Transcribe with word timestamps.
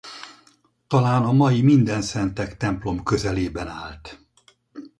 Talán 0.87 1.23
a 1.23 1.31
mai 1.31 1.61
Mindenszentek 1.61 2.57
templom 2.57 3.03
közelében 3.03 3.67
állt. 3.67 4.19